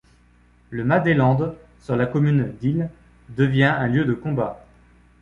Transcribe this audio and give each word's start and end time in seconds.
Le 0.71 0.83
Mas 0.83 0.99
des 1.01 1.13
Landes, 1.13 1.55
sur 1.79 1.95
la 1.95 2.07
commune 2.07 2.55
d'Isle, 2.59 2.89
devient 3.37 3.65
un 3.77 3.85
lieu 3.85 4.03
de 4.03 4.13
combat. 4.15 4.65